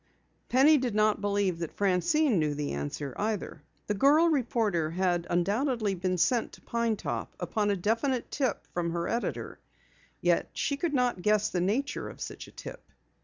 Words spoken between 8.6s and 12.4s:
from her editor, yet she could not guess the nature of